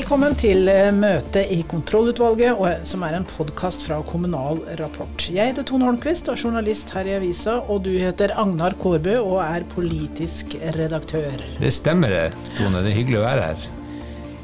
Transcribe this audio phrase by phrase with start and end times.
[0.00, 5.26] Velkommen til eh, møte i kontrollutvalget, som er en podkast fra Kommunal Rapport.
[5.28, 9.18] Jeg heter Tone Holmquist og er journalist her i avisa, og du heter Agnar Kårbø
[9.18, 11.44] og er politisk redaktør.
[11.60, 12.24] Det stemmer det,
[12.54, 12.80] Tone.
[12.80, 13.68] Det er hyggelig å være her.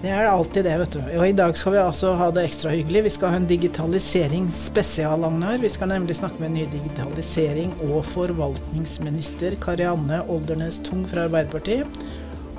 [0.04, 1.02] Det er alltid det, vet du.
[1.16, 3.06] Og i dag skal vi altså ha det ekstra hyggelig.
[3.08, 5.56] Vi skal ha en digitaliseringsspesial, Agnar.
[5.64, 12.02] Vi skal nemlig snakke med ny digitalisering- og forvaltningsminister Karianne Oldernes Tung fra Arbeiderpartiet.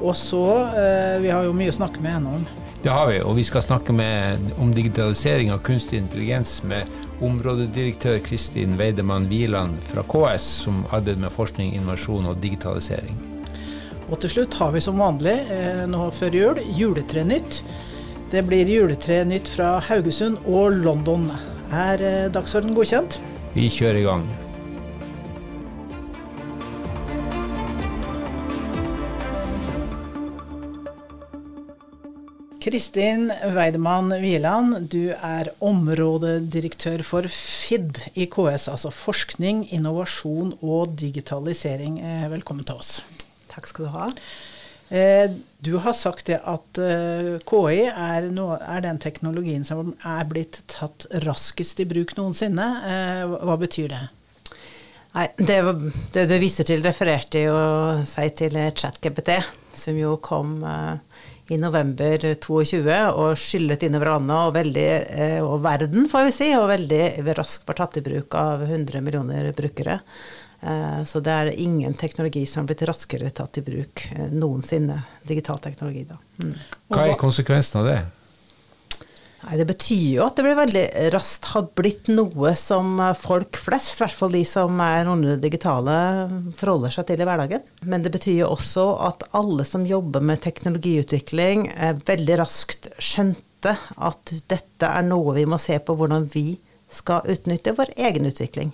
[0.01, 2.55] Og så eh, Vi har jo mye å snakke med henne om.
[2.83, 6.85] Det har vi, og vi skal snakke med, om digitalisering av kunstig intelligens med
[7.25, 13.17] områdedirektør Kristin Weidemann Wieland fra KS, som arbeider med forskning, innovasjon og digitalisering.
[14.07, 17.63] Og til slutt har vi som vanlig, eh, nå før jul, juletrenytt.
[18.31, 21.31] Det blir juletrenytt fra Haugesund og London.
[21.73, 23.19] Er eh, dagsorden godkjent?
[23.55, 24.46] Vi kjører i gang.
[32.67, 42.01] Kristin Weidemann Wieland, du er områdedirektør for FID i KS, altså forskning, innovasjon og digitalisering.
[42.03, 42.89] Eh, Velkommen til oss.
[43.53, 44.09] Takk skal du ha.
[44.91, 45.31] Eh,
[45.63, 48.27] Du har sagt det at eh, KI er,
[48.83, 52.67] den teknologien som er blitt tatt raskest i bruk noensinne.
[53.47, 54.03] Hva betyr det?
[55.15, 55.61] Nei, det,
[56.13, 57.55] det du viser til, refererte jo
[58.03, 59.39] seg til ChatGPT,
[59.71, 60.97] som jo kom eh,
[61.51, 66.49] i november 22 og skyllet innover landet og, veldig, eh, og verden, får vi si,
[66.57, 69.99] og veldig raskt var tatt i bruk av 100 millioner brukere.
[70.61, 74.99] Eh, så det er ingen teknologi som har blitt raskere tatt i bruk eh, noensinne.
[75.27, 76.17] Digital teknologi, da.
[76.41, 76.53] Mm.
[76.93, 77.97] Hva er konsekvensen av det?
[79.43, 83.93] Nei, Det betyr jo at det blir veldig raskt har blitt noe som folk flest,
[83.93, 85.97] i hvert fall de som er noenlunde digitale,
[86.57, 87.67] forholder seg til i hverdagen.
[87.85, 91.69] Men det betyr jo også at alle som jobber med teknologiutvikling,
[92.09, 96.57] veldig raskt skjønte at dette er noe vi må se på hvordan vi
[96.89, 98.73] skal utnytte vår egen utvikling.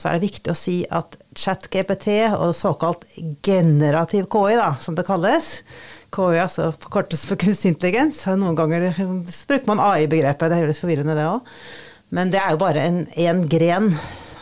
[0.00, 3.04] Så er det viktig å si at ChatGPT og såkalt
[3.44, 5.58] generativ KI, da, som det kalles
[6.14, 8.24] KI, altså forkortes for kunstig intelligens.
[8.38, 11.54] Noen ganger bruker man AI-begrepet, det er jo litt forvirrende det òg.
[12.10, 13.92] Men det er jo bare en, en gren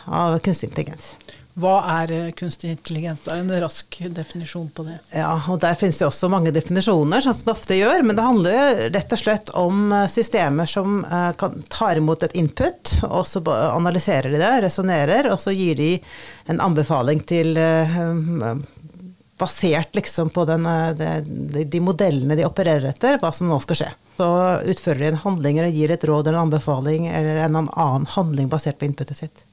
[0.09, 1.13] av kunstig intelligens.
[1.59, 3.23] Hva er eh, kunstig intelligens?
[3.25, 4.97] Det er en rask definisjon på det.
[5.17, 8.03] Ja, og der finnes det også mange definisjoner, sånn som det ofte gjør.
[8.05, 12.23] Men det handler jo rett og slett om eh, systemer som eh, kan, tar imot
[12.27, 15.91] et input, og så analyserer de det, resonnerer, og så gir de
[16.49, 17.57] en anbefaling til
[19.39, 21.09] Basert liksom på den, eh, de,
[21.53, 23.89] de, de modellene de opererer etter, hva som nå skal skje.
[24.19, 24.27] Så
[24.73, 28.51] utfører de en handling eller gir et råd eller en anbefaling eller en annen handling
[28.51, 29.45] basert på inputet sitt.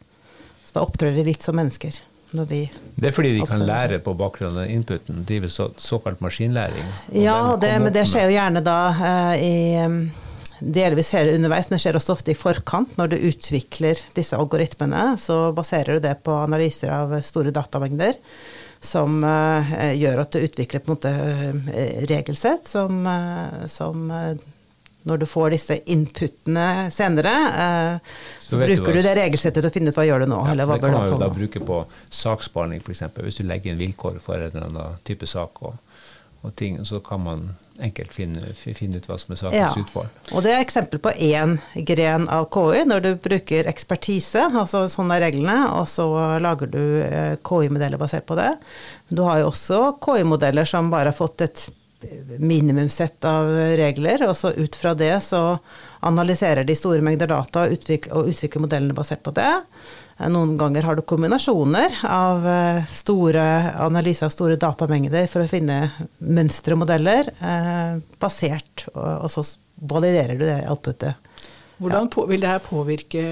[0.67, 2.01] Så da opptrer de litt som mennesker.
[2.35, 2.61] Når de
[2.99, 6.89] Det er fordi de kan lære på bakgrunn av inputen, drive så, såkalt maskinlæring.
[7.15, 9.55] Ja, det, men det skjer jo gjerne da uh, i
[10.59, 12.95] Delvis skjer det underveis, men skjer også ofte i forkant.
[12.97, 18.17] Når du utvikler disse algoritmene, så baserer du det på analyser av store datamengder.
[18.81, 24.11] Som eh, gjør at du utvikler på en måte eh, regelsett som, eh, som
[25.07, 27.33] når du får disse inputene senere,
[27.63, 27.99] eh,
[28.41, 30.53] Så så, bruker du det regelsettet til å finne ut hva gjør du nå, Ja,
[30.53, 31.77] eller hva det kan du da bruke på
[32.11, 33.05] saksbehandling, f.eks.
[33.23, 35.79] Hvis du legger inn vilkår for en eller annen type sak, og,
[36.47, 37.41] og ting, så kan man
[37.83, 39.71] enkelt finne, finne ut hva som er sakens Ja.
[39.83, 40.07] utfall.
[40.33, 45.11] Og det er eksempel på én gren av KI, når du bruker ekspertise, altså sånn
[45.13, 46.07] er reglene, og så
[46.41, 48.53] lager du eh, KI-modeller basert på det.
[49.11, 51.67] Du har jo også KI-modeller som bare har fått et
[52.39, 55.59] minimumssett av regler, og så ut fra det så
[56.07, 59.51] analyserer de store mengder data og utvikler, og utvikler modellene basert på det.
[60.19, 63.45] Eh, Noen ganger har du kombinasjoner av eh, store
[63.85, 65.83] analyser av store datamengder for å finne
[66.19, 69.45] mønstre og modeller, eh, basert, og, og så
[69.77, 71.21] validerer du det outputet.
[71.77, 73.23] Hvordan på, vil det her påvirke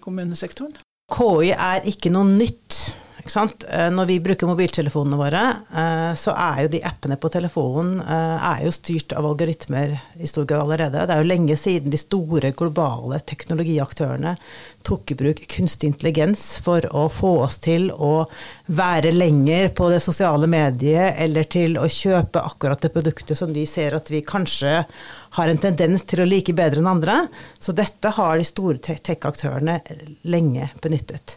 [0.00, 0.78] kommunesektoren?
[1.10, 2.78] KI er ikke noe nytt.
[3.24, 5.42] Eh, Når vi bruker mobiltelefonene våre,
[5.76, 10.26] eh, så er jo de appene på telefonen eh, er jo styrt av algoritmer i
[10.26, 11.06] stor grad allerede.
[11.06, 14.36] Det er jo lenge siden de store globale teknologiaktørene
[14.86, 18.24] tok i bruk kunstig intelligens for å få oss til å
[18.72, 23.66] være lenger på det sosiale mediet, eller til å kjøpe akkurat det produktet som de
[23.68, 24.78] ser at vi kanskje
[25.36, 27.26] har en tendens til å like bedre enn andre.
[27.60, 29.76] Så dette har de store tech-aktørene
[30.32, 31.36] lenge benyttet.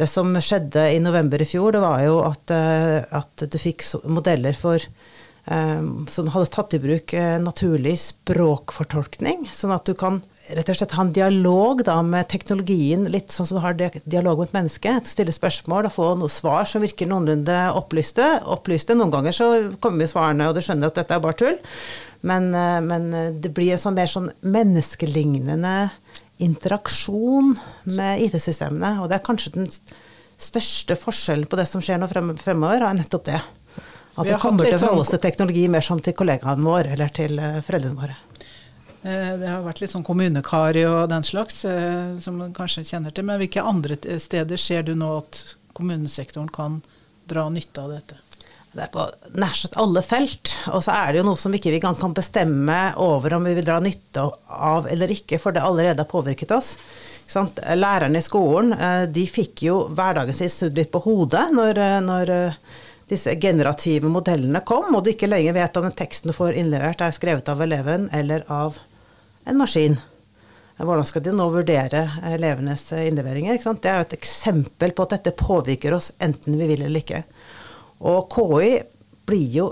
[0.00, 3.84] Det som skjedde i november i fjor, det var jo at, eh, at du fikk
[4.08, 10.22] modeller for eh, som hadde tatt i bruk eh, naturlig språkfortolkning, sånn at du kan
[10.56, 14.40] rett og slett ha en dialog da, med teknologien, litt sånn som du har dialog
[14.40, 14.94] med et menneske.
[15.06, 18.32] Stille spørsmål og få noen svar som virker noenlunde opplyste.
[18.48, 18.96] opplyste.
[18.96, 19.50] Noen ganger så
[19.84, 21.60] kommer jo svarene, og du skjønner at dette er bare tull.
[22.26, 22.50] Men,
[22.84, 23.06] men
[23.40, 25.76] det blir en sånn mer sånn menneskelignende
[26.42, 27.54] interaksjon
[27.90, 28.96] med IT-systemene.
[29.02, 29.70] Og det er kanskje den
[30.40, 33.40] største forskjellen på det som skjer nå fremover, er nettopp det.
[34.20, 37.12] At det kommer til å forholde seg til teknologi mer som til kollegaene våre eller
[37.14, 38.16] til eh, foreldrene våre.
[39.02, 43.14] Eh, det har vært litt sånn kommunekari og den slags, eh, som man kanskje kjenner
[43.14, 43.28] til.
[43.28, 45.40] Men hvilke andre steder ser du nå at
[45.76, 46.80] kommunesektoren kan
[47.30, 48.18] dra nytte av dette?
[48.70, 50.52] Det er på nær sagt alle felt.
[50.70, 53.54] Og så er det jo noe som ikke vi ikke kan bestemme over om vi
[53.58, 56.76] vil dra nytte av eller ikke, for det allerede har påvirket oss.
[57.30, 58.74] Lærerne i skolen
[59.14, 62.32] de fikk jo hverdagen sin snudd litt på hodet når, når
[63.10, 67.02] disse generative modellene kom, og du ikke lenger vet om den teksten du får innlevert
[67.02, 68.78] er skrevet av eleven eller av
[69.50, 69.98] en maskin.
[70.80, 73.58] Hvordan skal de nå vurdere elevenes innleveringer?
[73.60, 77.24] Det er jo et eksempel på at dette påvirker oss enten vi vil eller ikke.
[78.00, 78.80] Og KI
[79.28, 79.70] blir jo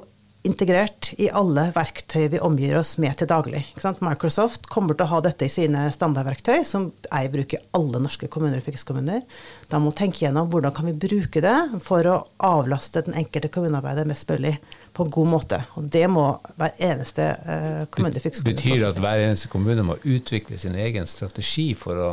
[0.48, 3.64] integrert i alle verktøy vi omgir oss med til daglig.
[4.04, 8.30] Microsoft kommer til å ha dette i sine standardverktøy, som jeg bruker i alle norske
[8.32, 9.24] kommuner og fylkeskommuner.
[9.68, 12.16] Da må vi tenke gjennom hvordan kan vi bruke det for å
[12.48, 14.54] avlaste den enkelte kommunearbeider mest mulig
[14.96, 15.60] på en god måte.
[15.76, 20.00] Og det må hver eneste uh, kommune fylkeskommune Betyr det at hver eneste kommune må
[20.06, 22.10] utvikle sin egen strategi for å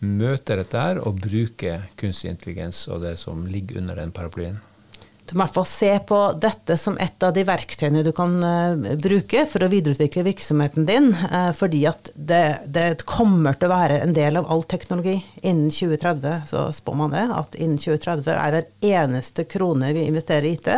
[0.00, 4.60] møte dette her og bruke kunstig intelligens og det som ligger under den paraplyen?
[5.30, 8.32] Du må i hvert fall se på dette som et av de verktøyene du kan
[8.42, 11.12] uh, bruke for å videreutvikle virksomheten din.
[11.30, 15.20] Uh, fordi at det, det, kommer til å være en del av all teknologi.
[15.44, 20.50] Innen 2030 så spår man det, at innen 2030 er hver eneste krone vi investerer
[20.50, 20.74] i IT,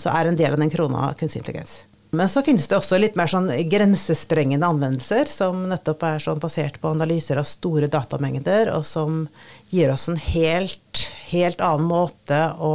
[0.00, 1.82] så er en del av den krona kunstig intelligens.
[2.10, 6.80] Men så finnes det også litt mer sånn grensesprengende anvendelser, som nettopp er sånn basert
[6.82, 9.24] på analyser av store datamengder, og som
[9.70, 12.74] gir oss en helt, helt annen måte å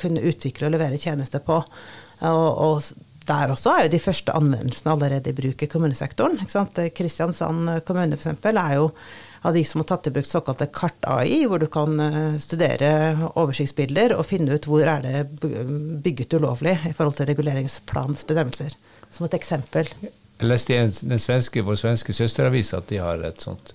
[0.00, 1.62] kunne utvikle og levere tjenester på.
[2.28, 2.82] Og, og
[3.28, 6.36] der også er jo de første anvendelsene allerede i bruk i kommunesektoren.
[6.96, 8.36] Kristiansand kommune f.eks.
[8.52, 8.90] er jo
[9.42, 14.16] av de som har tatt i bruk såkalte kart-AI, hvor du kan eh, studere oversiktsbilder
[14.16, 15.50] og finne ut hvor er det
[16.04, 18.74] bygget ulovlig i forhold til reguleringsplanens bestemmelser.
[19.12, 19.88] Som et eksempel.
[20.02, 23.72] Jeg leste i den svenske, vår svenske søsteravis at de har et sånt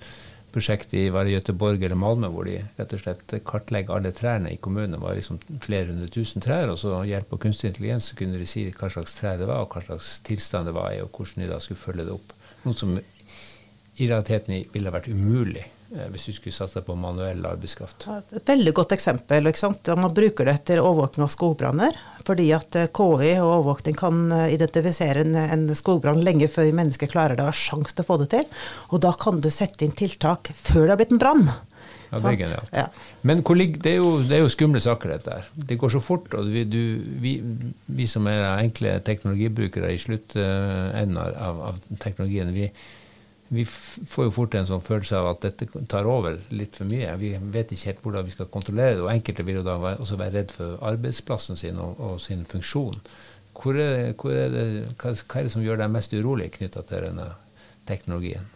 [0.53, 4.51] prosjekt i var det Göteborg eller Malmö hvor de rett og slett kartlegger alle trærne
[4.53, 4.93] i kommunen.
[4.95, 8.37] Det var liksom flere hundre tusen trær, og så hjelp av kunstig intelligens så kunne
[8.37, 11.09] de si hva slags trær det var, og hva slags tilstand det var i, og
[11.09, 12.35] hvordan de da skulle følge det opp.
[12.63, 12.93] Noe som
[13.95, 18.07] i realiteten ville vært umulig eh, hvis du skulle satse på manuell arbeidskraft.
[18.33, 19.49] Et veldig godt eksempel.
[19.49, 19.91] ikke sant?
[19.99, 21.99] Man bruker det til overvåkning av skogbranner.
[22.27, 27.11] Fordi at eh, KI og overvåkning kan eh, identifisere en, en skogbrann lenge før mennesker
[27.11, 28.49] klarer det og har sjanse til å få det til.
[28.91, 31.45] Og da kan du sette inn tiltak før det har blitt en brann.
[32.13, 32.73] Ja, det er genialt.
[32.77, 32.87] Ja.
[33.25, 35.47] Men det er, jo, det, er jo, skumle saker, dette her.
[35.53, 36.33] Det går så fort.
[36.37, 36.81] Og vi, du,
[37.21, 37.37] vi,
[37.89, 42.69] vi som er enkle teknologibrukere i sluttenden av, av teknologien, vi,
[43.53, 47.11] vi får jo fort en sånn følelse av at dette tar over litt for mye.
[47.21, 49.03] Vi vet ikke helt hvordan vi skal kontrollere det.
[49.05, 52.97] Og enkelte vil jo da også være redd for arbeidsplassen sin og, og sin funksjon.
[53.53, 54.65] Hvor er, hvor er det,
[54.97, 57.29] hva, hva, er det som gjør deg mest urolig knytta til denne
[57.89, 58.49] teknologien?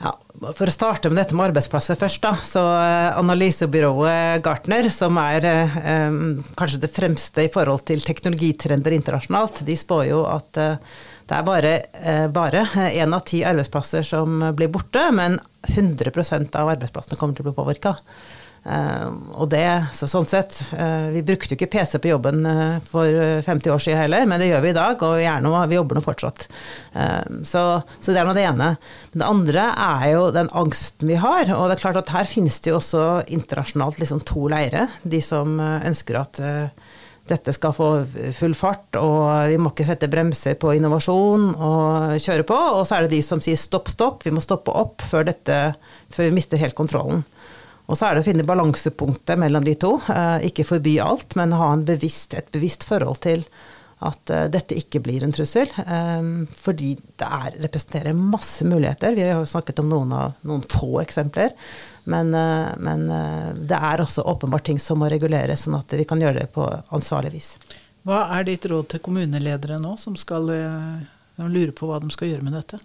[0.00, 0.10] Ja,
[0.56, 2.32] for å starte med dette med arbeidsplasser først, da.
[2.42, 6.16] Så eh, analysebyrået Gartner, som er eh,
[6.58, 11.44] kanskje det fremste i forhold til teknologitrender internasjonalt, de spår jo at eh, det er
[11.46, 15.38] bare, eh, bare én av ti arbeidsplasser som blir borte, men
[15.72, 17.96] 100% av arbeidsplassene kommer til å bli påvirka.
[18.64, 20.56] Uh, og det, så sånn sett,
[21.12, 22.46] Vi brukte jo ikke PC på jobben
[22.88, 23.12] for
[23.44, 25.26] 50 år siden heller, men det gjør vi i dag, og vi,
[25.68, 26.46] vi jobber nå fortsatt.
[27.44, 27.64] Så,
[28.00, 28.70] så, det er nå det ene.
[29.12, 31.52] Det andre er jo den angsten vi har.
[31.52, 33.04] Og det er klart at her finnes det jo også
[33.36, 34.88] internasjonalt liksom to leire.
[35.04, 36.40] De som ønsker at
[37.24, 37.88] dette skal få
[38.36, 42.58] full fart, og vi må ikke sette bremser på innovasjon og kjøre på.
[42.76, 45.60] Og så er det de som sier stopp, stopp, vi må stoppe opp før, dette,
[46.12, 47.24] før vi mister helt kontrollen.
[47.84, 49.94] Og så er det å finne balansepunktet mellom de to.
[50.12, 53.44] Eh, ikke forby alt, men ha bevisst, et bevisst forhold til
[54.04, 55.70] at uh, dette ikke blir en trussel.
[55.86, 56.90] Um, fordi
[57.20, 59.14] det er, representerer masse muligheter.
[59.16, 61.54] Vi har jo snakket om noen, av, noen få eksempler.
[62.10, 66.06] Men, uh, men uh, det er også åpenbart ting som må reguleres, sånn at vi
[66.08, 67.54] kan gjøre det på ansvarlig vis.
[68.04, 72.44] Hva er ditt råd til kommuneledere nå, som skal lure på hva de skal gjøre
[72.44, 72.82] med dette?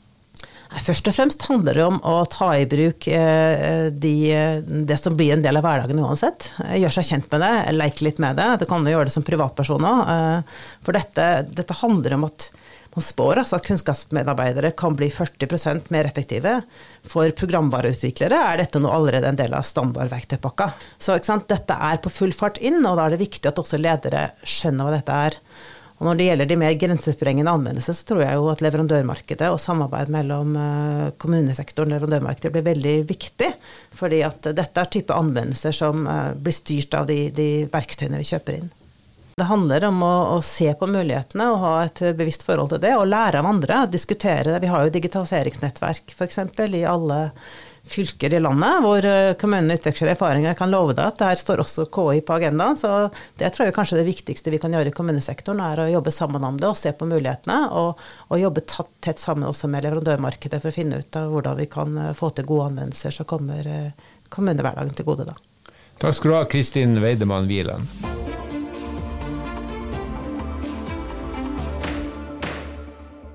[0.69, 4.13] Nei, først og fremst handler det om å ta i bruk eh, de,
[4.85, 6.51] det som blir en del av hverdagen uansett.
[6.61, 8.49] Gjøre seg kjent med det, leke litt med det.
[8.61, 10.11] Det kan jo gjøre det som privatperson òg.
[10.13, 12.51] Eh, for dette, dette, handler om at
[12.95, 16.55] man spår altså at kunnskapsmedarbeidere kan bli 40% mer effektive.
[17.05, 20.71] For programvareutviklere er dette nå allerede en del av standardverktøypakka.
[20.97, 24.31] Så dette er på full fart inn, og da er det viktig at også ledere
[24.41, 25.37] skjønner hva dette er.
[25.99, 29.59] Og når det gjelder de mer grensesprengende anvendelser, så tror jeg jo at leverandørmarkedet og
[29.59, 33.49] samarbeid mellom eh, kommunesektoren og leverandørmarkedet blir veldig viktig.
[33.99, 38.29] Fordi at dette er type anvendelser som eh, blir styrt av de, de verktøyene vi
[38.31, 38.71] kjøper inn.
[39.39, 42.91] Det handler om å, å, se på mulighetene og ha et bevisst forhold til det,
[42.99, 43.85] og lære av andre.
[43.87, 44.61] Diskutere det.
[44.65, 46.41] Vi har jo digitaliseringsnettverk f.eks.
[46.67, 47.19] i alle
[47.89, 50.51] fylker i landet hvor eh, kommunene utveksler erfaringer.
[50.51, 52.77] Jeg kan love deg at der står også KI på agendaen.
[52.79, 52.91] Så
[53.39, 56.45] det tror jeg kanskje det viktigste vi kan gjøre i kommunesektoren, er å jobbe sammen
[56.45, 57.59] om det og se på mulighetene.
[57.79, 61.69] Og, og jobbe tett sammen også med leverandørmarkedet for å finne ut av hvordan vi
[61.71, 65.29] kan eh, få til gode anvendelser som kommer eh, kommunehverdagen til gode.
[65.31, 65.37] da.
[65.99, 67.87] Takk skal du ha, Kristin Weidemann Wieland.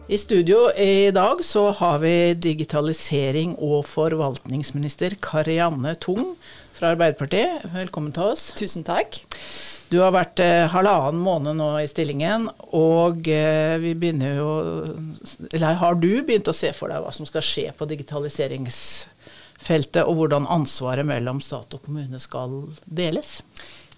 [0.04, 6.37] I studio i dag så har vi digitalisering- og forvaltningsminister Karianne Tung
[6.76, 7.64] fra Arbeiderpartiet.
[7.73, 8.52] Velkommen til oss.
[8.52, 9.25] Tusen takk.
[9.88, 14.84] Du har vært eh, halvannen måned nå i stillingen, og eh, vi begynner jo
[15.54, 20.14] Eller har du begynt å se for deg hva som skal skje på digitaliseringsfeltet, og
[20.20, 23.40] hvordan ansvaret mellom stat og kommune skal deles?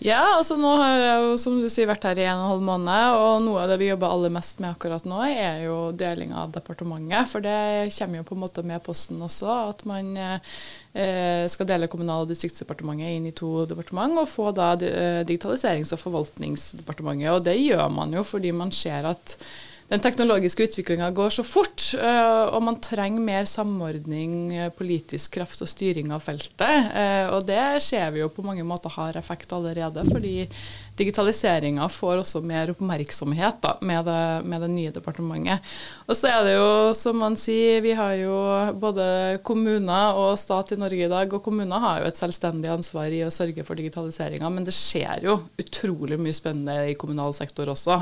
[0.04, 2.50] Ja, altså nå har jeg jo som du sier vært her i en og en
[2.50, 5.76] halv måned, og noe av det vi jobber aller mest med akkurat nå, er jo
[5.96, 7.30] deling av departementet.
[7.30, 11.88] For det kommer jo på en måte med posten også, at man eh, skal dele
[11.88, 17.32] Kommunal- og distriktsdepartementet inn i to departement, og få da eh, Digitaliserings- og forvaltningsdepartementet.
[17.32, 19.38] Og det gjør man jo fordi man ser at
[19.86, 25.62] den teknologiske utviklinga går så fort, eh, og man trenger mer samordning, eh, politisk kraft
[25.62, 26.90] og styring av feltet.
[26.90, 30.48] Eh, og det ser vi jo på mange måter har effekt allerede, fordi
[30.96, 35.62] digitaliseringa får også mer oppmerksomhet da, med, det, med, det, nye departementet.
[36.08, 38.34] Og så er det jo, som man sier, vi har jo
[38.80, 43.12] både kommuner og stat i Norge i dag, og kommuner har jo et selvstendig ansvar
[43.12, 47.70] i å sørge for digitaliseringa, men det skjer jo utrolig mye spennende i kommunal sektor
[47.70, 48.00] også.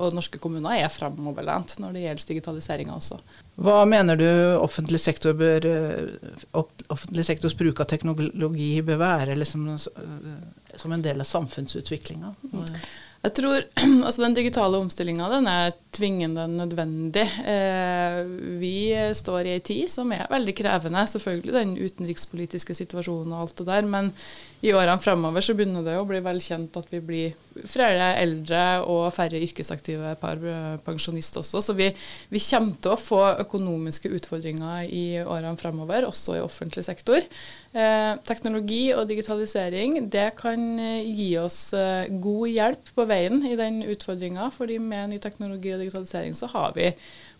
[0.00, 0.90] Og norske kommuner er
[1.20, 3.20] fremoverlent når det gjelder digitaliseringa også.
[3.60, 4.26] Hva mener du
[4.60, 5.66] offentlig sektor bør,
[6.88, 9.68] offentlig sektors bruk av teknologi bør være liksom,
[10.76, 12.34] som en del av samfunnsutviklinga?
[13.20, 13.64] Jeg tror
[14.06, 17.26] altså Den digitale omstillinga er tvingende nødvendig.
[17.44, 18.22] Eh,
[18.60, 21.04] vi står i ei tid som er veldig krevende.
[21.10, 23.84] Selvfølgelig den utenrikspolitiske situasjonen og alt det der.
[23.84, 24.12] Men
[24.64, 27.36] i årene fremover så begynner det å bli velkjent at vi blir
[27.68, 30.40] flere eldre og færre yrkesaktive par
[30.86, 31.62] pensjonister også.
[31.64, 31.90] Så vi,
[32.30, 37.24] vi, kommer til å få økonomiske utfordringer i årene fremover, også i offentlig sektor.
[37.70, 43.54] Eh, teknologi og digitalisering det kan eh, gi oss eh, god hjelp på veien i
[43.58, 44.50] den utfordringa.
[44.50, 46.90] fordi med ny teknologi og digitalisering så har vi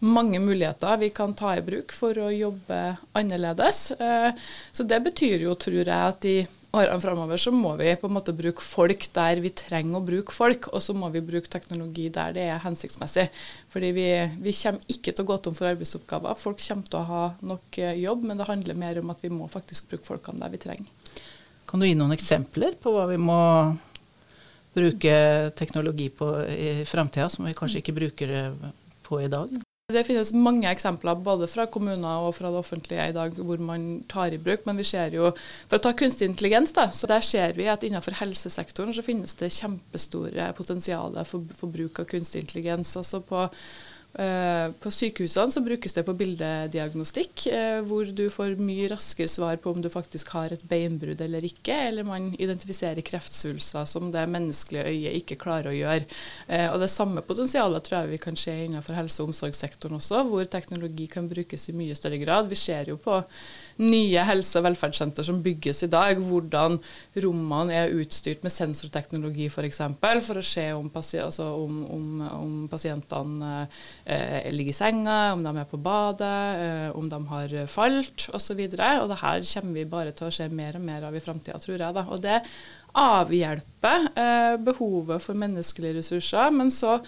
[0.00, 2.78] mange muligheter vi kan ta i bruk for å jobbe
[3.12, 3.90] annerledes.
[3.98, 4.30] Eh,
[4.72, 6.38] så det betyr jo, tror jeg, at i
[6.70, 10.34] årene framover så må vi på en måte bruke folk der vi trenger å bruke
[10.34, 13.26] folk, og så må vi bruke teknologi der det er hensiktsmessig.
[13.72, 14.06] Fordi vi,
[14.38, 16.38] vi kommer ikke til å gå tom for arbeidsoppgaver.
[16.38, 19.32] Folk kommer til å ha nok eh, jobb, men det handler mer om at vi
[19.34, 21.16] må faktisk bruke folkene der vi trenger.
[21.70, 23.40] Kan du gi noen eksempler på hva vi må
[24.74, 25.14] bruke
[25.58, 28.36] teknologi på i framtida, som vi kanskje ikke bruker
[29.06, 29.58] på i dag?
[29.90, 34.02] Det finnes mange eksempler både fra kommuner og fra det offentlige i dag hvor man
[34.10, 37.24] tar i bruk, men vi ser jo For å ta kunstig intelligens, da, så der
[37.24, 42.44] ser vi at innenfor helsesektoren så finnes det kjempestore potensialer for, for bruk av kunstig
[42.44, 42.96] intelligens.
[42.96, 43.48] altså på
[44.12, 49.70] på sykehusene så brukes det på bildediagnostikk, eh, hvor du får mye raskere svar på
[49.70, 54.90] om du faktisk har et beinbrudd eller ikke, eller man identifiserer kreftsvulster som det menneskelige
[54.90, 56.08] øyet ikke klarer å gjøre.
[56.48, 60.24] Eh, og Det samme potensialet tror jeg vi kan se innenfor helse- og omsorgssektoren også,
[60.26, 62.48] hvor teknologi kan brukes i mye større grad.
[62.48, 63.22] Vi ser jo på
[63.80, 66.78] nye helse- og velferdssenter som bygges i dag, hvordan
[67.24, 71.80] rommene er utstyrt med sensorteknologi f.eks., for, eksempel, for å se om, pasi altså om,
[71.90, 72.06] om,
[72.36, 73.52] om pasientene
[74.04, 78.60] eh, ligger i senga, om de er på badet, eh, om de har falt osv.
[78.66, 81.16] Og, så og det her kommer vi bare til å se mer og mer av
[81.16, 81.96] i framtida, tror jeg.
[81.96, 82.06] Da.
[82.10, 82.38] Og det
[83.00, 86.50] avhjelper eh, behovet for menneskelige ressurser.
[86.54, 86.98] Men så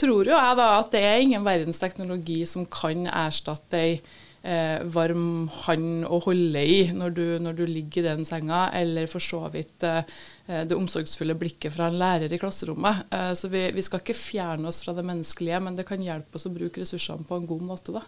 [0.00, 3.94] tror jo jeg da at det er ingen verdens teknologi som kan erstatte ei
[4.42, 9.10] eh, varm hånd å holde i når du, når du, ligger i den senga, eller
[9.10, 10.02] for så vidt eh,
[10.46, 13.06] det omsorgsfulle blikket fra en lærer i klasserommet.
[13.14, 16.40] Eh, så vi, vi, skal ikke fjerne oss fra det menneskelige, men det kan hjelpe
[16.40, 17.96] oss å bruke ressursene på en god måte.
[17.96, 18.04] da.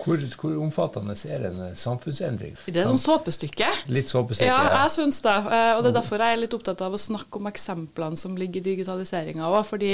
[0.00, 2.56] Hvor, hvor, omfattende er en samfunnsendring?
[2.66, 3.68] Det er sånn såpestykke.
[3.94, 4.80] Litt såpestykke, ja.
[4.82, 5.34] jeg syns det.
[5.34, 8.38] Eh, og det er derfor jeg er litt opptatt av å snakke om eksemplene som
[8.38, 9.60] ligger i digitaliseringa òg.
[9.68, 9.92] Fordi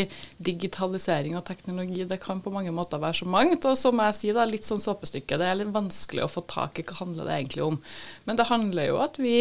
[0.50, 3.69] digitalisering og teknologi det kan på mange måter være så mangt.
[3.69, 5.40] Og som jeg sier, da, litt sånn såpestykke.
[5.40, 7.80] Det er litt vanskelig å få tak i hva handler det egentlig om.
[8.26, 9.37] Men det handler jo at vi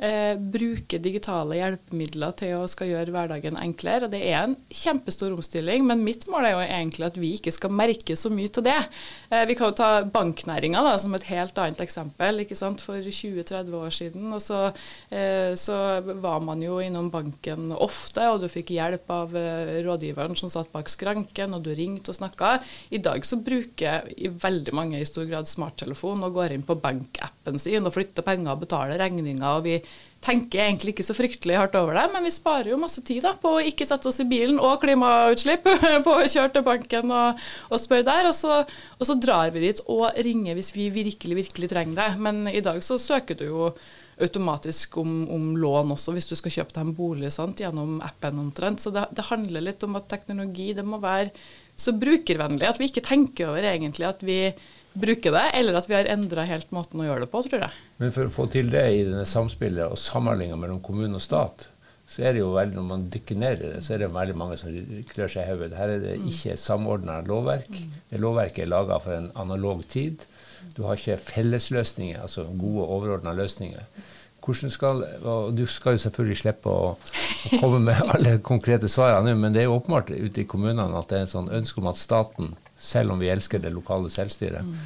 [0.00, 4.08] eh, bruke digitale hjelpemidler til å skal gjøre hverdagen enklere.
[4.10, 7.74] Det er en kjempestor omstilling, men mitt mål er jo egentlig at vi ikke skal
[7.74, 8.78] merke så mye til det.
[9.30, 12.44] Eh, vi kan jo ta banknæringa som et helt annet eksempel.
[12.80, 14.72] For 20-30 år siden så,
[15.10, 15.78] eh, så,
[16.20, 20.72] var man jo innom banken ofte, og du fikk hjelp av eh, rådgiveren som satt
[20.72, 22.58] bak skranken, og du ringte og snakka.
[22.90, 24.08] I dag så bruker
[24.40, 28.54] veldig mange i stor grad smarttelefon og går inn på bankappen sin og flytter penger
[28.54, 29.40] og betaler regninger.
[29.50, 29.80] og vi
[30.20, 33.32] tenker egentlig ikke så fryktelig hardt over det, men vi sparer jo masse tid da,
[33.40, 35.64] på å ikke sette oss i bilen og klimautslipp,
[36.06, 38.28] på å kjøre til banken og, og spørre der.
[38.28, 38.60] Og så,
[38.98, 42.10] og så, drar vi dit og ringer hvis vi virkelig, virkelig trenger det.
[42.20, 43.70] Men i dag så søker du jo
[44.20, 48.42] automatisk om, om lån også hvis du skal kjøpe deg en bolig sant, gjennom appen
[48.42, 48.84] omtrent.
[48.84, 51.32] Så det, det handler litt om at teknologi det må være
[51.80, 54.42] så brukervennlig at vi ikke tenker over egentlig at vi
[54.92, 57.84] bruke det, eller at vi har endra helt måten å gjøre det på, tror jeg.
[58.00, 61.68] Men for å få til det i denne samspillet og samhandlinga mellom kommune og stat,
[62.10, 64.34] så er det jo veldig, når man dykker ned i det, så er det veldig
[64.38, 64.72] mange som
[65.12, 65.76] klør seg i hodet.
[65.78, 66.24] Her er det mm.
[66.32, 67.68] ikke samordna lovverk.
[68.10, 70.24] Det Lovverket er laga for en analog tid.
[70.74, 73.86] Du har ikke fellesløsninger, altså gode, overordna løsninger.
[74.72, 79.54] Skal, og Du skal jo selvfølgelig slippe å, å komme med alle konkrete svarene, men
[79.54, 82.00] det er jo åpenbart ute i kommunene at det er en sånn ønske om at
[82.00, 84.76] staten selv om vi elsker det lokale selvstyret, mm.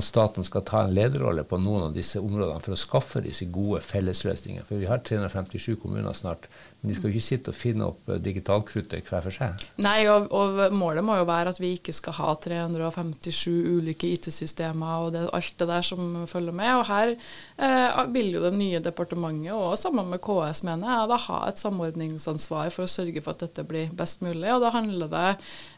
[0.00, 3.48] at staten skal ta en lederrolle på noen av disse områdene for å skaffe disse
[3.52, 4.64] gode fellesløsninger.
[4.68, 6.48] For vi har 357 kommuner snart
[6.82, 9.60] men de skal jo ikke sitte og finne opp eh, digitalkruttet hver for seg.
[9.84, 15.04] Nei, og, og, målet må jo være at vi ikke skal ha 357 ulike IT-systemer
[15.04, 16.72] og det, alt det der som følger med.
[16.80, 21.20] Og her eh, vil jo det nye departementet, og sammen med KS, mener jeg, da
[21.28, 24.50] ha et samordningsansvar for å sørge for at dette blir best mulig.
[24.50, 25.28] Og da handler det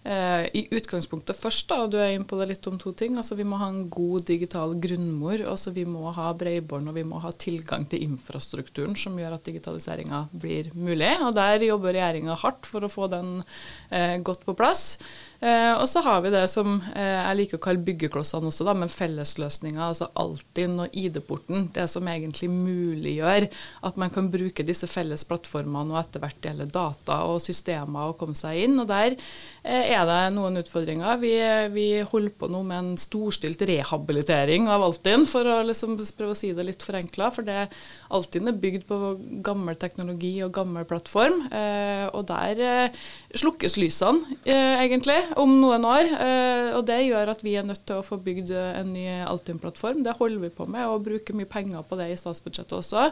[0.05, 3.17] eh, i utgangspunktet først, da, og du er inne på det litt om to ting.
[3.19, 5.43] altså Vi må ha en god digital grunnmor.
[5.51, 9.47] altså Vi må ha bredbånd og vi må ha tilgang til infrastrukturen som gjør at
[9.49, 11.13] digitaliseringa blir mulig.
[11.25, 13.37] Og der jobber regjeringa hardt for å få den
[13.91, 14.99] eh, godt på plass.
[15.45, 18.73] Eh, og så har vi det som eh, jeg liker å kalle byggeklossene også, da,
[18.81, 19.81] men fellesløsninger.
[19.83, 21.67] Altså Altinn og ID-porten.
[21.75, 23.49] Det som egentlig muliggjør
[23.85, 28.17] at man kan bruke disse felles plattformene og etter hvert dele data og systemer og
[28.23, 28.79] komme seg inn.
[28.81, 31.21] Og der eh, er det noen utfordringer.
[31.21, 31.35] Vi,
[31.75, 36.41] vi, holder på nå med en storstilt rehabilitering av Altinn, for å liksom prøve å
[36.41, 37.29] si det litt forenkla.
[37.35, 37.67] For det,
[38.17, 39.13] Altinn er bygd på
[39.45, 41.51] gammel teknologi og gammel plattform.
[41.53, 43.05] Eh, og der eh,
[43.37, 46.11] slukkes lysene, eh, egentlig om noen år.
[46.27, 50.03] Eh, og det gjør at vi er nødt til å få bygd en ny Altinn-plattform.
[50.07, 53.09] Det holder vi på med, og bruker mye penger på det i statsbudsjettet også.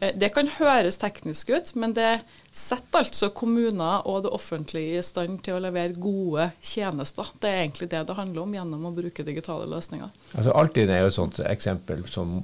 [0.00, 2.18] Eh, det kan høres teknisk ut, men det
[2.56, 7.28] setter altså kommuner og det offentlige i stand til å levere gode tjenester.
[7.42, 10.12] Det er egentlig det det handler om gjennom å bruke digitale løsninger.
[10.32, 12.38] Altså Altinn er jo et sånt eksempel som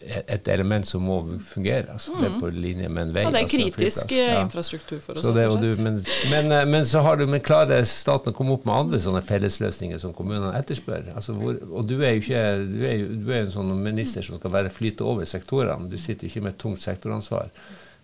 [0.00, 1.92] et element som må fungere.
[1.92, 2.18] Altså, mm.
[2.18, 2.40] Det er mm.
[2.40, 3.24] på linje med en vei.
[3.26, 4.38] Ja, det er altså kritisk ja.
[4.40, 5.26] infrastruktur for oss.
[5.26, 5.98] Så det, du, men,
[6.32, 9.20] men, eh, men, så har du, men klarer staten å komme opp med andre sånne
[9.28, 11.10] fellesløsninger som kommunene etterspør?
[11.12, 14.40] Altså, hvor, og du er jo ikke du er, du er en sånn minister som
[14.40, 15.90] skal være flyte over sektorene.
[15.92, 17.52] Du sitter ikke med et tungt sektoransvar.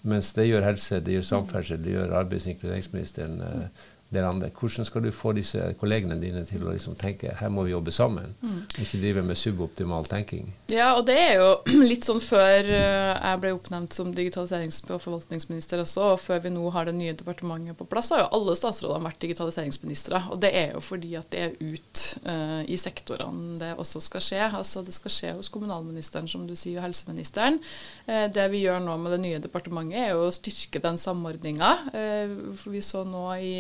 [0.05, 3.69] Mens det gjør helse, det gjør samferdsel, det gjør arbeids- og.
[4.17, 4.51] Eh, andre.
[4.61, 7.93] Hvordan skal du få disse kollegene dine til å liksom tenke her må vi jobbe
[7.95, 8.61] sammen, mm.
[8.83, 10.53] ikke drive med suboptimal tenking?
[10.73, 11.51] Ja, og det er jo
[11.91, 16.55] litt sånn før eh, jeg ble oppnevnt som digitaliserings- og forvaltningsminister også, og før vi
[16.55, 20.23] nå har det nye departementet på plass, har jo alle statsrådene vært digitaliseringsministre.
[20.35, 24.23] Og det er jo fordi at det er ut uh, i sektorene det også skal
[24.25, 24.43] skje.
[24.45, 27.61] Altså det skal skje hos kommunalministeren, som du sier, og helseministeren.
[28.09, 31.73] Uh, det vi gjør nå med det nye departementet, er jo å styrke den samordninga.
[31.95, 33.55] Uh, for vi så nå i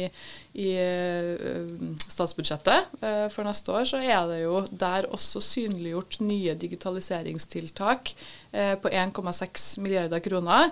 [0.54, 1.34] i eh,
[2.06, 8.14] statsbudsjettet eh, for neste år, så er det jo der også synliggjort nye digitaliseringstiltak
[8.54, 10.70] på 1,6 milliarder kroner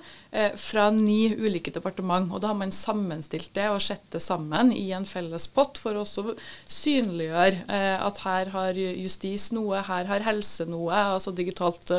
[0.61, 2.31] fra ni ulike departement.
[2.31, 5.99] Og da har man sammenstilt det og sett det sammen i en felles pott for
[5.99, 6.37] å også
[6.71, 11.91] synliggjøre at her har justis noe, her har helse noe, altså digitalt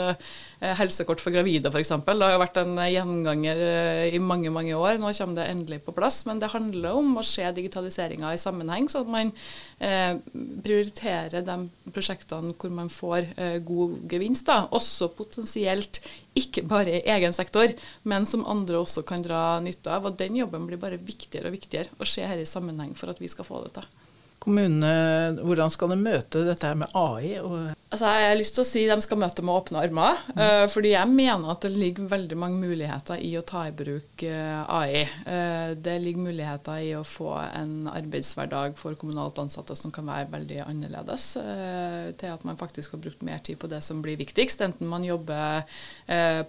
[0.63, 1.91] helsekort for gravide f.eks.
[2.05, 3.63] Det har jo vært en gjenganger
[4.15, 4.99] i mange, mange år.
[5.01, 6.23] Nå kommer det endelig på plass.
[6.27, 9.31] Men det handler om å se digitaliseringa i sammenheng, sånn at man
[9.83, 10.15] eh,
[10.63, 11.57] prioriterer de
[11.93, 14.47] prosjektene hvor man får eh, god gevinst.
[14.49, 14.67] Da.
[14.75, 15.72] Også potensielt
[16.37, 17.71] ikke bare i egen sektor,
[18.09, 20.07] men som andre også kan dra nytte av.
[20.09, 23.21] Og Den jobben blir bare viktigere og viktigere å se her i sammenheng for at
[23.21, 23.89] vi skal få det til.
[24.43, 24.91] Kommunene,
[25.39, 27.37] hvordan skal de møte dette her med AI?
[27.93, 30.21] Altså, jeg har lyst til å si de skal møte med åpne armer.
[30.33, 30.39] Mm.
[30.39, 34.25] Uh, fordi jeg mener at det ligger veldig mange muligheter i å ta i bruk
[34.25, 35.03] uh, AI.
[35.27, 40.31] Uh, det ligger muligheter i å få en arbeidshverdag for kommunalt ansatte som kan være
[40.33, 41.29] veldig annerledes.
[42.17, 44.61] til at man faktisk har brukt mer tid på det som blir viktigst.
[44.65, 45.63] Enten man jobber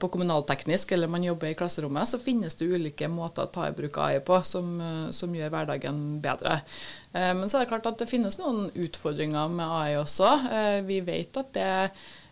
[0.00, 3.76] på kommunalteknisk eller man jobber i klasserommet, så finnes det ulike måter å ta i
[3.76, 4.76] bruk AI på som,
[5.14, 6.61] som gjør hverdagen bedre.
[7.14, 10.31] Eh, men så er det klart at det finnes noen utfordringer med AI også.
[10.51, 11.70] Eh, vi vet at det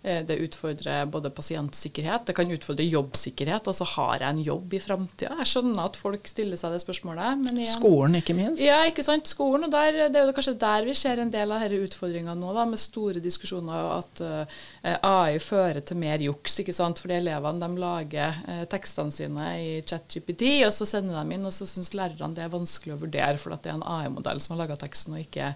[0.03, 3.69] det utfordrer både pasientsikkerhet, det kan utfordre jobbsikkerhet.
[3.71, 5.37] Altså har jeg en jobb i framtida?
[5.43, 7.45] Jeg skjønner at folk stiller seg det spørsmålet.
[7.53, 8.63] Igjen, skolen, ikke minst?
[8.65, 9.31] Ja, ikke sant.
[9.31, 9.69] Skolen.
[9.69, 12.53] og der, Det er jo kanskje der vi ser en del av disse utfordringene nå,
[12.57, 16.59] da, med store diskusjoner at uh, eh, AI fører til mer juks.
[16.63, 16.99] ikke sant?
[17.03, 21.55] Fordi elevene de lager uh, tekstene sine i ChatGPT, og så sender de inn, og
[21.55, 24.57] så syns lærerne det er vanskelig å vurdere, for at det er en AI-modell som
[24.57, 25.53] har laga teksten, og ikke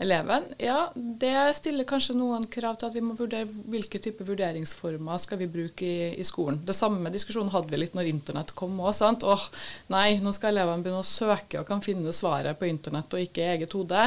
[0.00, 0.48] eleven.
[0.62, 5.18] Ja, det stiller kanskje noen krav til at vi må vurdere hvilke hvilke type vurderingsformer
[5.18, 6.60] skal vi bruke i, i, skolen.
[6.66, 8.94] Det samme diskusjonen hadde vi litt når internett kom òg.
[9.02, 9.46] Åh,
[9.90, 13.42] nei, nå skal elevene begynne å søke og kan finne svaret på internett og ikke
[13.42, 14.04] i eget hode.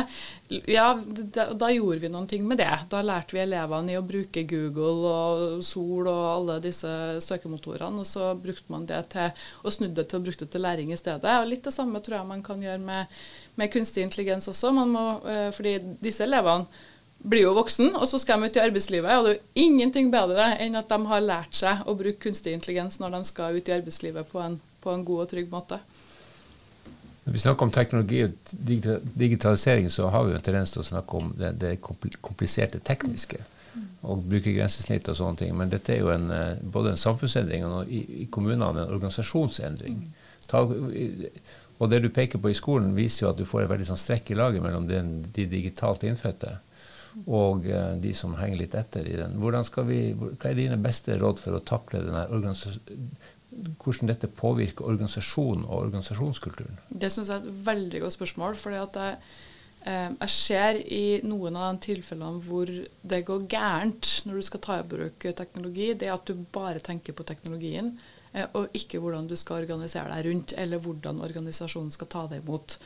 [0.69, 2.72] Ja, da, da gjorde vi noen ting med det.
[2.91, 6.93] Da lærte vi elevene i å bruke Google og Sol og alle disse
[7.24, 10.63] søkemotorene, og så brukte man det til å snudde det til å bruke det til
[10.63, 11.39] læring i stedet.
[11.41, 13.19] Og Litt det samme tror jeg man kan gjøre med,
[13.60, 14.72] med kunstig intelligens også.
[14.76, 16.69] Man må, eh, fordi disse elevene
[17.23, 19.17] blir jo voksen, og så skal de ut i arbeidslivet.
[19.17, 22.55] Og det er jo ingenting bedre enn at de har lært seg å bruke kunstig
[22.55, 25.79] intelligens når de skal ut i arbeidslivet på en, på en god og trygg måte.
[27.23, 28.33] Når vi snakker om teknologi og
[29.15, 33.39] digitalisering, så har vi jo en tendens til å snakke om det, det kompliserte tekniske.
[34.03, 35.53] Og bruke grensesnitt og sånne ting.
[35.55, 40.01] Men dette er jo en, eh, både en samfunnsendring og i, i kommunene en organisasjonsendring.
[40.51, 43.88] Ta, og det du peker på i skolen, viser jo at du får et veldig
[43.88, 46.57] sånn strekk i laget mellom den, de digitalt innfødte
[47.26, 49.38] og uh, de som henger litt etter i den.
[49.38, 52.02] Vi, hva er dine beste råd for å takle
[53.54, 56.80] hvordan dette påvirker organisasjonen og organisasjonskulturen?
[56.89, 58.56] Det syns jeg er et veldig godt spørsmål.
[58.56, 59.17] fordi jeg,
[59.86, 62.65] eh, jeg ser i noen av de tilfellene hvor
[63.02, 66.80] det går gærent når du skal ta i bruk teknologi, det er at du bare
[66.80, 67.97] tenker på teknologien.
[68.34, 72.41] Eh, og ikke hvordan du skal organisere deg rundt, eller hvordan organisasjonen skal ta deg
[72.41, 72.80] imot.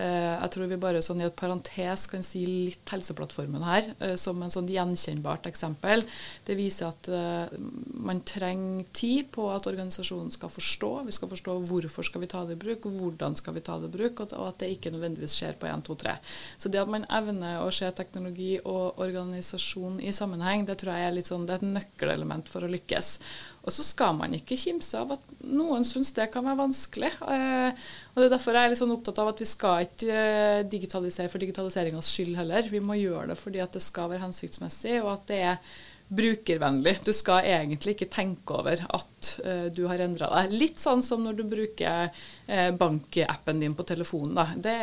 [0.00, 4.14] Eh, jeg tror vi bare sånn i et parentes kan si litt Helseplattformen her, eh,
[4.20, 6.02] som en sånn gjenkjennbart eksempel.
[6.46, 7.52] Det viser at uh,
[8.00, 10.90] man trenger tid på at organisasjonen skal forstå.
[11.06, 13.90] Vi skal forstå hvorfor skal vi ta det i bruk, hvordan skal vi ta det
[13.90, 16.16] i bruk, og, at det ikke nødvendigvis skjer på 1, 2, 3.
[16.58, 21.10] Så det at man evner å se teknologi og organisasjon i sammenheng, det tror jeg
[21.10, 23.16] er, sånn, det er et nøkkelelement for å lykkes.
[23.60, 27.10] Og så skal man ikke kimse av at noen syns det kan være vanskelig.
[27.28, 30.10] Eh, og det er Derfor jeg er litt sånn opptatt av at vi skal ikke
[30.10, 32.66] eh, digitalisere for digitaliseringas skyld heller.
[32.72, 35.76] Vi må gjøre det fordi at det skal være hensiktsmessig, og at det er
[36.10, 36.96] brukervennlig.
[37.06, 40.54] Du skal egentlig ikke tenke over at uh, du har endra deg.
[40.58, 44.34] Litt sånn som når du bruker uh, bankappen din på telefonen.
[44.34, 44.46] Da.
[44.58, 44.74] Det,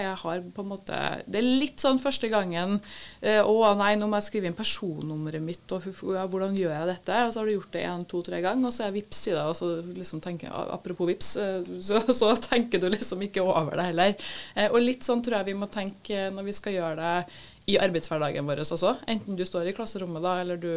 [0.63, 4.55] måte, det, er litt sånn første gangen uh, Å nei, nå må jeg skrive inn
[4.55, 7.19] personnummeret mitt, og ja, hvordan gjør jeg dette?
[7.25, 9.35] Og så har du gjort det én, to, tre ganger, og så er vips i
[9.35, 9.43] det.
[9.43, 14.31] Og så liksom tenker, apropos vips, så, så, tenker du liksom ikke over det heller.
[14.69, 18.47] og litt sånn tror jeg vi må tenke når vi skal gjøre det i arbeidshverdagen
[18.47, 18.93] vår også.
[19.11, 20.71] Enten du står i klasserommet da, eller du,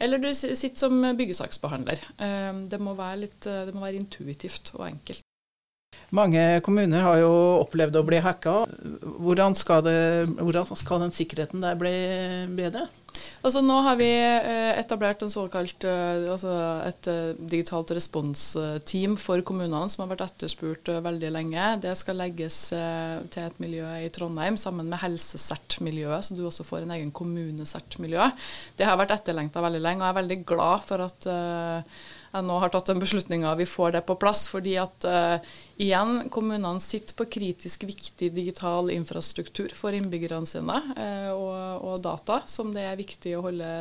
[0.00, 2.00] eller du sitter som byggesaksbehandler.
[2.24, 5.20] Ehm, det må, litt, eh, det må være intuitivt og enkelt.
[6.12, 8.56] Mange kommuner har jo opplevd å bli hacka.
[9.24, 9.98] Hvordan skal, det,
[10.40, 11.94] hvordan skal den sikkerheten der bli
[12.56, 12.86] bedre?
[13.42, 16.52] Altså Nå har vi eh, etablert såkalt, eh, altså
[16.86, 21.66] et eh, digitalt responsteam for kommunene som har vært etterspurt veldig lenge.
[21.82, 26.86] Det skal legges til et miljø i Trondheim sammen med helsesert-miljøet, så du også får
[26.86, 28.30] en egen kommunesert-miljø.
[28.78, 31.30] Det har vært etterlengta veldig lenge, og jeg er veldig glad for at
[32.32, 34.46] jeg nå har tatt den beslutninga vi får det på plass.
[34.48, 41.30] fordi at uh, igjen, kommunene sitter på kritisk viktig digital infrastruktur for innbyggerne sine uh,
[41.34, 43.72] og, og, data som det er viktig å holde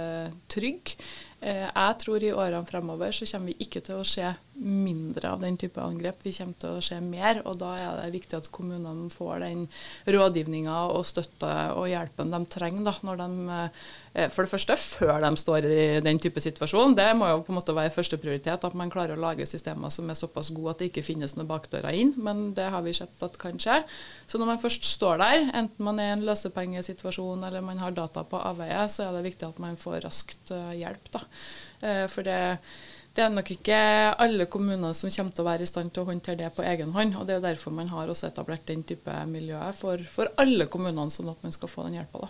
[0.51, 0.95] trygg.
[1.39, 4.27] Uh, jeg tror i årene fremover så kommer vi ikke til å se
[4.61, 6.21] mindre av den type angrep.
[6.25, 9.65] Vi kommer til å se mer, og da er det viktig at kommunene får den
[10.05, 13.59] rådgivninga og støtte og hjelpen de trenger da, når de
[14.13, 16.95] Eh, for det første før de står i den type situasjon.
[16.97, 20.09] Det må jo på en måte være førsteprioritet, at man klarer å lage systemer som
[20.11, 22.13] er såpass gode at det ikke finnes noen bakdører inn.
[22.19, 23.79] Men det har vi sett at kan skje.
[24.27, 27.95] Så når man først står der, enten man er i en løsepengesituasjon eller man har
[27.95, 31.13] data på avveie, så er det viktig at man får raskt eh, hjelp.
[31.15, 31.23] da.
[31.81, 32.41] Eh, for det
[33.15, 33.77] det er nok ikke
[34.23, 36.93] alle kommuner som kommer til å være i stand til å håndtere det på egen
[36.95, 37.17] hånd.
[37.19, 41.11] og Det er derfor man har også etablert den type miljøer for, for alle kommunene,
[41.11, 42.29] sånn at man skal få den hjelpa.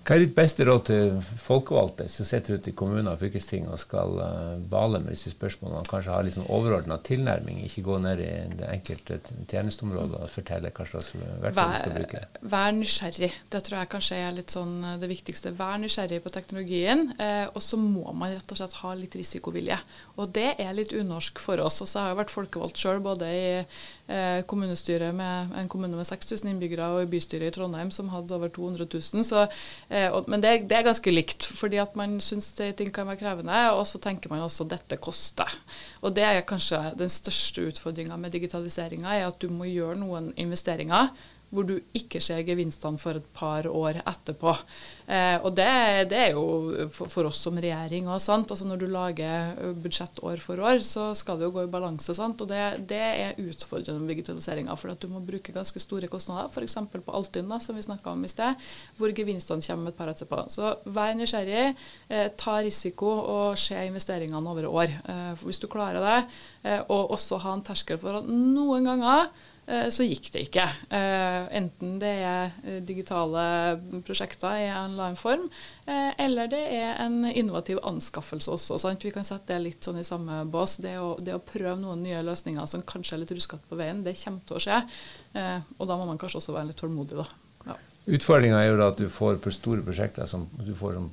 [0.00, 1.10] Hva er ditt beste råd til
[1.42, 5.82] folkevalgte som sitter ute i kommuner og fylkesting og skal uh, bale med disse spørsmålene?
[5.82, 10.32] og Kanskje ha litt sånn overordna tilnærming, ikke gå ned i det enkelte tjenesteområdet og
[10.32, 12.22] fortelle hva slags verktøy du skal bruke?
[12.54, 13.30] Vær nysgjerrig.
[13.52, 15.54] Det tror jeg kanskje er litt sånn eh, det viktigste.
[15.58, 17.06] Vær nysgjerrig på teknologien.
[17.20, 19.78] Eh, og så må man rett og slett ha litt risikovilje.
[20.16, 21.80] Og det er litt unorsk for oss.
[21.84, 26.08] Og så har jeg vært folkevalgt sjøl både i eh, kommunestyret med en kommune med
[26.08, 29.26] 6000 innbyggere og i bystyret i Trondheim som hadde over 200 000.
[29.26, 33.18] Så, eh, men det, det, er ganske likt, fordi at man syns ting kan være
[33.24, 35.50] krevende, og så tenker man også at dette koster.
[36.04, 40.30] Og det er kanskje den største utfordringa med digitaliseringa, er at du må gjøre noen
[40.38, 41.10] investeringer
[41.50, 44.52] hvor du ikke ser gevinstene for et par år etterpå.
[45.10, 45.66] Eh, og det,
[46.12, 48.52] det, er jo for, for, oss som regjering òg, sant.
[48.54, 52.14] Altså når du lager budsjett år for år, så skal det jo gå i balanse,
[52.14, 52.40] sant.
[52.44, 56.50] Og det, det er utfordrende med digitaliseringa, for at du må bruke ganske store kostnader,
[56.52, 56.78] f.eks.
[56.94, 60.44] på Altinn, som vi snakka om i sted, hvor gevinstene kommer et par etterpå.
[60.54, 61.74] Så vær nysgjerrig,
[62.08, 64.98] eh, ta risiko og se investeringene over år.
[65.02, 66.18] Eh, hvis du klarer det,
[66.62, 70.64] eh, og også ha en terskel for at noen ganger Eh, så gikk det ikke.
[70.96, 73.42] Eh, enten det er eh, digitale
[74.06, 75.44] prosjekter i en eller annen form,
[75.90, 78.78] eller det er en innovativ anskaffelse også.
[78.82, 79.04] Sant?
[79.04, 80.76] Vi kan sette det litt sånn i samme bås.
[80.82, 84.04] Det å, det å prøve noen nye løsninger som kanskje er litt ruskete på veien,
[84.06, 84.78] det kommer til å skje.
[85.78, 87.26] Og da må man kanskje også være litt tålmodig, da.
[87.66, 87.78] Ja.
[88.16, 91.10] Utfordringa er jo da at du får for store prosjekter som du får som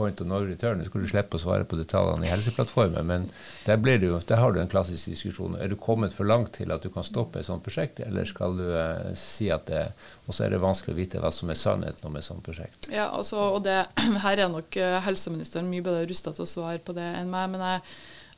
[0.00, 0.80] point of no return.
[0.88, 3.06] Skulle du slippe å svare på detaljene i Helseplattformen.
[3.06, 3.26] Men
[3.66, 5.58] der, jo, der, har du en klassisk diskusjon.
[5.60, 8.56] Er du kommet for langt til at du kan stoppe et sånt prosjekt, eller skal
[8.58, 9.86] du eh, si at det
[10.26, 12.88] Og så er det vanskelig å vite hva som er sannheten om et sånt prosjekt.
[12.92, 13.82] Ja, altså, og det,
[14.24, 17.50] Her er nok eh, helseministeren mye bedre rusta til å svare på det enn meg.
[17.52, 17.84] men jeg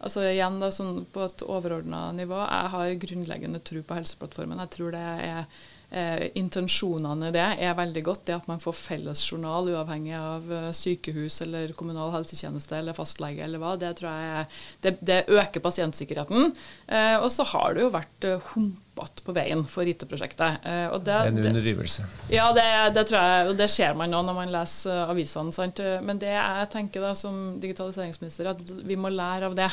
[0.02, 4.64] altså igjen da, sånn På et overordna nivå, jeg har grunnleggende tro på Helseplattformen.
[4.64, 5.46] Jeg tror det er
[5.92, 8.24] eh, intensjonene i det er veldig godt.
[8.28, 13.44] Det at man får felles journal uavhengig av eh, sykehus eller kommunal helsetjeneste eller fastlege
[13.44, 16.54] eller hva, det tror jeg er, det, det øker pasientsikkerheten.
[16.88, 20.62] Eh, og så har det jo vært eh, humpete på veien for IT-prosjektet.
[20.68, 22.06] Eh, det, det, er en underdrivelse.
[22.32, 25.54] Ja, det, det, tror jeg, og det ser man nå når man leser avisene.
[25.54, 25.82] Sant?
[26.04, 29.70] Men det jeg tenker da som digitaliseringsminister, at vi må lære av det.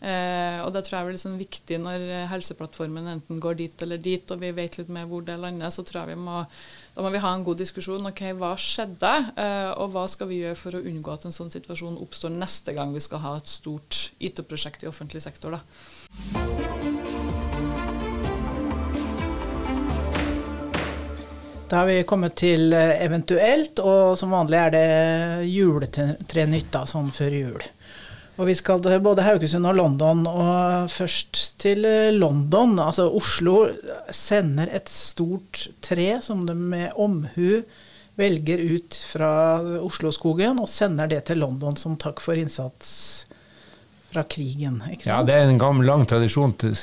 [0.00, 4.30] Eh, og det tror jeg er liksom viktig når Helseplattformen enten går dit eller dit,
[4.30, 5.72] og vi vet litt mer hvor det lander.
[5.72, 6.42] Så tror jeg vi må,
[6.96, 8.06] da må vi ha en god diskusjon.
[8.10, 11.52] ok, Hva skjedde, eh, og hva skal vi gjøre for å unngå at en sånn
[11.54, 15.56] situasjon oppstår neste gang vi skal ha et stort IT-prosjekt i offentlig sektor?
[15.56, 15.64] da.
[21.68, 24.84] Da har vi kommet til eh, eventuelt, og som vanlig er det
[25.50, 27.64] juletrenytt sånn før jul.
[28.36, 30.26] Og vi skal til både Haugesund og London.
[30.28, 32.76] Og først til eh, London.
[32.82, 33.58] Altså Oslo
[34.12, 37.62] sender et stort tre som de med omhu
[38.16, 39.30] velger ut fra
[39.84, 43.26] Osloskogen, og sender det til London som takk for innsats
[44.08, 44.78] fra krigen.
[45.04, 46.78] Ja, det er en gammel, lang tradisjon til å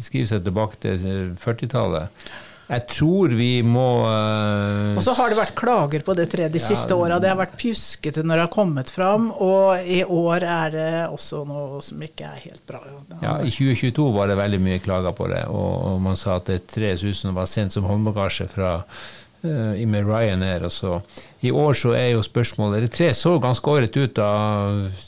[0.00, 2.30] skrive seg tilbake til 40-tallet.
[2.70, 6.60] Jeg tror vi må uh, Og så har det vært klager på det tre de
[6.60, 7.18] ja, siste åra.
[7.22, 11.42] Det har vært pjuskete når det har kommet fram, og i år er det også
[11.48, 12.82] noe som ikke er helt bra.
[13.24, 16.62] Ja, I 2022 var det veldig mye klager på det, og, man sa at det
[16.70, 20.68] tre som var sendt som håndbagasje fra uh, med Ryanair.
[20.70, 21.00] Og så.
[21.42, 25.02] I år så er jo spørsmålet Det tre så ganske året ut av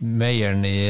[0.00, 0.80] Meyeren i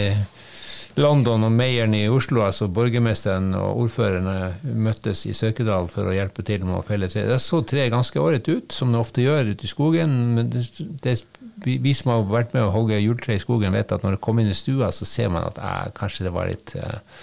[0.95, 6.45] London og meieren i Oslo, altså borgermesteren og ordførerne, møttes i Sørkedal for å hjelpe
[6.47, 7.25] til med å felle tre.
[7.27, 10.15] Det så tre ganske årete ut, som det ofte gjør ute i skogen.
[10.37, 10.63] Men det,
[11.03, 11.17] det,
[11.67, 14.47] vi, som har vært med å hogge juletre i skogen, vet at når det kommer
[14.47, 17.19] inn i stua, så ser man at eh, kanskje det var litt eh,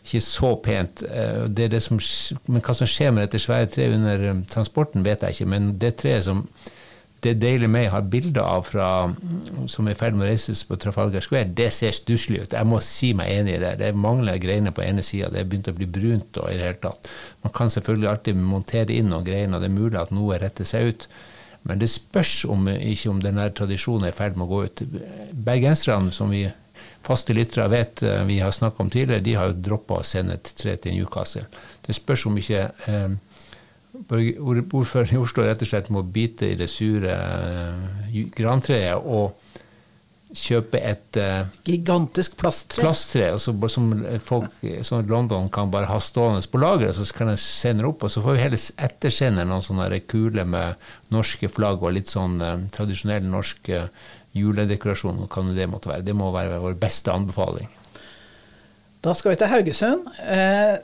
[0.00, 1.04] ikke så pent.
[1.04, 2.00] Eh, det det som,
[2.48, 5.50] men hva som skjer med dette svære treet under eh, transporten, vet jeg ikke.
[5.52, 6.46] Men det treet som
[7.24, 8.86] det Daily May har bilder av fra,
[9.68, 12.54] som er i ferd med å reises på Trafalgar Square, det ser stusslig ut.
[12.56, 13.74] Jeg må si meg enig i det.
[13.82, 15.28] Det mangler greiner på ene sida.
[15.32, 17.10] Det er begynt å bli brunt og i det hele tatt.
[17.44, 20.68] Man kan selvfølgelig alltid montere inn noen greiner, og det er mulig at noe retter
[20.68, 21.08] seg ut.
[21.68, 24.84] Men det spørs om ikke om denne tradisjonen er i ferd med å gå ut.
[25.48, 26.46] Bergenserne, som vi
[27.04, 30.36] faste lyttere vet eh, vi har snakka om tidligere, de har jo droppa å sende
[30.36, 31.46] et tre til Newcastle.
[31.84, 33.12] Det spørs om ikke eh,
[34.08, 39.36] ordføreren i Oslo rett og slett må bite i det sure uh, grantreet og
[40.30, 42.84] kjøpe et uh, Gigantisk plasttre.
[42.84, 43.90] plasttre så, som
[44.22, 48.06] folk som London kan bare ha stående på lageret, så kan de sende opp.
[48.06, 50.78] Og så får vi heller ettersende noen sånne kuler med
[51.10, 53.74] norske flagg og litt sånn uh, tradisjonell norsk
[54.36, 56.06] juledekorasjon, hva det måtte være.
[56.06, 57.70] Det må være vår beste anbefaling.
[59.00, 60.08] Da skal vi til Haugesund.
[60.28, 60.76] Eh,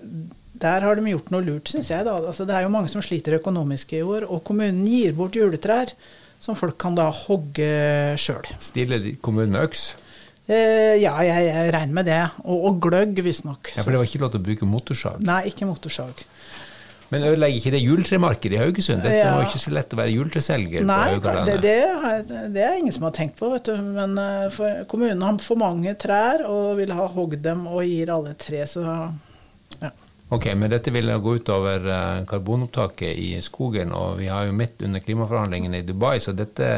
[0.62, 2.06] der har de gjort noe lurt, syns jeg.
[2.06, 2.16] Da.
[2.18, 5.92] Altså, det er jo mange som sliter økonomisk i år, og kommunen gir bort juletrær
[6.42, 7.70] som folk kan da hogge
[8.20, 8.44] sjøl.
[8.62, 9.88] Stiller kommunen med øks?
[10.46, 12.22] Eh, ja, jeg, jeg, regner med det.
[12.44, 13.72] Og, og gløgg, visstnok.
[13.74, 15.22] Ja, For det var ikke lov til å bruke motorsag?
[15.26, 16.22] Nei, ikke motorsag.
[17.10, 19.02] Men ødelegger ikke det juletremarkedet i Haugesund?
[19.04, 19.34] Dette ja.
[19.36, 23.06] var ikke så lett å være juletreselger på på det, det, det, er ingen som
[23.06, 23.76] har tenkt på, vet du.
[23.78, 28.10] Men uh, for, kommunen har for mange trær og vil ha hogd dem og gir
[28.14, 28.82] alle tre, så.
[30.26, 34.80] Ok, men dette vil gå utover uh, karbonopptaket i skogen, og vi har jo midt
[34.82, 36.70] under klimaforhandlingene i Dubai, så dette,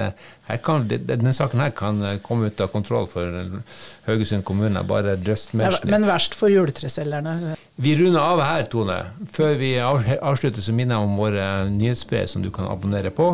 [0.64, 3.62] kan, denne saken her kan uh, komme ut av kontroll for
[4.04, 4.82] Haugesund kommune.
[4.84, 5.88] Bare drøst mer snitt.
[5.88, 7.54] Men verst for juletreselgerne.
[7.80, 8.98] Vi runder av her, Tone.
[9.32, 13.30] Før vi avslutter, så minner jeg om våre nyhetsbrev som du kan abonnere på.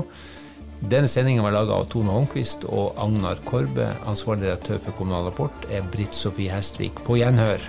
[0.84, 3.88] Denne sendingen var laga av Tone Holmquist og Agnar Korbe.
[4.06, 7.02] Ansvarlig redaktør for Kommunal Rapport er Britt Sofie Hestvik.
[7.02, 7.66] På gjenhør.